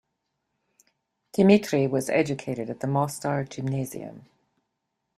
[1.33, 4.25] Dimitrije was educated at Mostar Gymnasium.